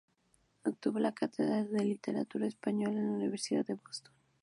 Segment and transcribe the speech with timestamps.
[0.63, 4.11] Obtuvo la cátedra de literatura española de la Universidad de Boston.